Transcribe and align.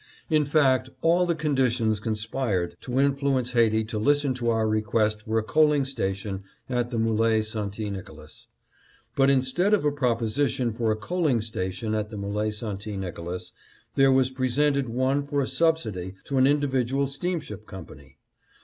In 0.31 0.47
fact, 0.47 0.89
all 1.03 1.27
the 1.27 1.35
conditions 1.35 1.99
conspired 1.99 2.75
to 2.81 2.99
influence 2.99 3.51
Haiti 3.51 3.83
to 3.83 3.99
listen 3.99 4.33
to 4.33 4.49
our 4.49 4.67
request 4.67 5.21
for 5.21 5.37
a 5.37 5.43
coaling 5.43 5.85
station 5.85 6.43
at 6.67 6.89
the 6.89 6.97
M61e 6.97 7.45
St. 7.45 7.93
Nicolas. 7.93 8.47
But 9.15 9.29
instead 9.29 9.75
of 9.75 9.85
a 9.85 9.91
proposition 9.91 10.73
for 10.73 10.89
a 10.91 10.95
coaling 10.95 11.39
station 11.39 11.93
at 11.93 12.09
the 12.09 12.17
M61e 12.17 12.79
St. 12.81 12.99
Nicolas, 12.99 13.51
there 13.93 14.11
was 14.11 14.31
presented 14.31 14.89
one 14.89 15.21
for 15.21 15.39
a 15.39 15.45
subsidy 15.45 16.15
to 16.23 16.39
an 16.39 16.47
in 16.47 16.59
dividual 16.59 17.05
steamship 17.05 17.67
company. 17.67 18.17